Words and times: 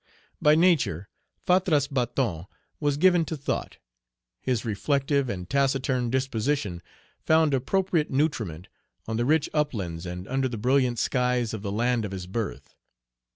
By 0.41 0.55
nature 0.55 1.09
Fatras 1.45 1.87
Bâton 1.87 2.47
was 2.79 2.97
given 2.97 3.23
to 3.25 3.37
thought. 3.37 3.77
His 4.41 4.65
reflective 4.65 5.29
and 5.29 5.47
taciturn 5.47 6.09
disposition 6.09 6.81
found 7.19 7.53
appropriate 7.53 8.09
nutriment 8.09 8.67
on 9.07 9.17
the 9.17 9.25
rich 9.25 9.47
uplands 9.53 10.07
and 10.07 10.27
under 10.27 10.47
the 10.47 10.57
brilliant 10.57 10.97
skies 10.97 11.53
of 11.53 11.61
the 11.61 11.71
land 11.71 12.03
of 12.03 12.13
his 12.13 12.25
birth. 12.25 12.73